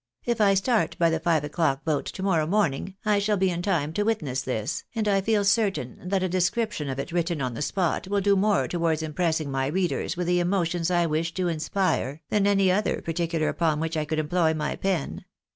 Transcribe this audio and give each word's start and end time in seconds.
If 0.25 0.41
I 0.41 0.55
start 0.55 0.97
by 0.97 1.11
the 1.11 1.19
five 1.19 1.43
o'clock 1.43 1.85
boat 1.85 2.05
to 2.07 2.23
morrow 2.23 2.47
morning, 2.47 2.95
I 3.05 3.19
shall 3.19 3.37
be 3.37 3.51
in 3.51 3.61
time 3.61 3.93
to 3.93 4.01
witness 4.03 4.41
this, 4.41 4.83
and 4.95 5.07
I 5.07 5.21
feel 5.21 5.45
certain 5.45 6.09
that 6.09 6.23
a 6.23 6.27
description 6.27 6.89
of 6.89 6.97
it 6.97 7.11
written 7.11 7.39
on 7.39 7.53
the 7.53 7.61
spot 7.61 8.07
will 8.07 8.19
do 8.19 8.35
more 8.35 8.67
towards 8.67 9.03
im 9.03 9.13
pressing 9.13 9.51
my 9.51 9.67
readers 9.67 10.17
with 10.17 10.25
the 10.25 10.39
emotions 10.39 10.89
I 10.89 11.05
wish 11.05 11.35
to 11.35 11.49
inspire, 11.49 12.21
than 12.29 12.47
any 12.47 12.71
other 12.71 12.99
particular 12.99 13.47
upon 13.47 13.79
which 13.79 13.95
I 13.95 14.05
could 14.05 14.17
employ 14.17 14.55
my 14.55 14.75
pen. 14.75 15.23